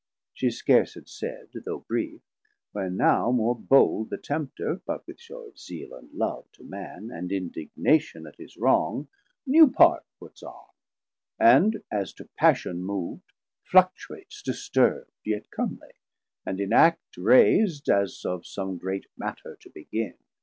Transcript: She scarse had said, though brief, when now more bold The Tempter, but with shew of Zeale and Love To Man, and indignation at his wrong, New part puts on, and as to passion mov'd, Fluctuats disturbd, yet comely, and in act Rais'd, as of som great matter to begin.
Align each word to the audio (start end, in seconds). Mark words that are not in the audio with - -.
She 0.33 0.47
scarse 0.49 0.95
had 0.95 1.07
said, 1.07 1.49
though 1.53 1.81
brief, 1.87 2.21
when 2.71 2.97
now 2.97 3.29
more 3.29 3.55
bold 3.55 4.09
The 4.09 4.17
Tempter, 4.17 4.81
but 4.83 5.05
with 5.05 5.19
shew 5.19 5.45
of 5.45 5.59
Zeale 5.59 5.93
and 5.93 6.09
Love 6.11 6.51
To 6.53 6.63
Man, 6.63 7.11
and 7.11 7.31
indignation 7.31 8.25
at 8.25 8.37
his 8.37 8.57
wrong, 8.57 9.09
New 9.45 9.69
part 9.69 10.03
puts 10.19 10.41
on, 10.41 10.69
and 11.39 11.83
as 11.91 12.13
to 12.13 12.27
passion 12.35 12.81
mov'd, 12.81 13.31
Fluctuats 13.63 14.41
disturbd, 14.41 15.05
yet 15.23 15.51
comely, 15.51 15.93
and 16.47 16.59
in 16.59 16.73
act 16.73 17.15
Rais'd, 17.15 17.87
as 17.87 18.25
of 18.25 18.43
som 18.47 18.79
great 18.79 19.05
matter 19.15 19.55
to 19.59 19.69
begin. 19.69 20.15